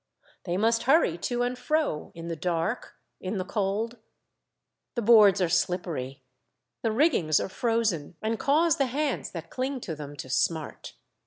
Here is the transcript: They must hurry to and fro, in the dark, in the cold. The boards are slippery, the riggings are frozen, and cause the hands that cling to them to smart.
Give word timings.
They 0.45 0.57
must 0.57 0.85
hurry 0.89 1.15
to 1.19 1.43
and 1.43 1.55
fro, 1.55 2.11
in 2.15 2.27
the 2.27 2.35
dark, 2.35 2.95
in 3.19 3.37
the 3.37 3.45
cold. 3.45 3.97
The 4.95 5.03
boards 5.03 5.39
are 5.41 5.47
slippery, 5.47 6.23
the 6.81 6.91
riggings 6.91 7.39
are 7.39 7.47
frozen, 7.49 8.15
and 8.19 8.39
cause 8.39 8.77
the 8.77 8.87
hands 8.87 9.29
that 9.29 9.51
cling 9.51 9.79
to 9.81 9.93
them 9.93 10.15
to 10.15 10.27
smart. 10.27 10.95